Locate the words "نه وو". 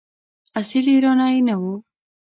1.47-1.73